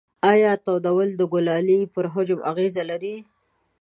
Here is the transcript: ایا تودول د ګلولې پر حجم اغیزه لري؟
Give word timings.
ایا 0.31 0.51
تودول 0.65 1.09
د 1.15 1.21
ګلولې 1.33 1.79
پر 1.93 2.05
حجم 2.13 2.39
اغیزه 2.51 2.83
لري؟ 2.91 3.15